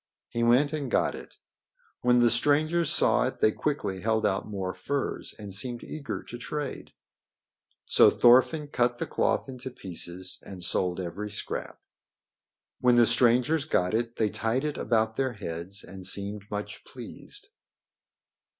[0.29, 1.35] He went and got it.
[2.01, 6.39] When the strangers saw it they quickly held out more furs and seemed eager to
[6.39, 6.93] trade.
[7.85, 11.79] So Thorfinn cut the cloth into pieces and sold every scrap.
[12.79, 17.49] When the strangers got it they tied it about their heads and seemed much pleased.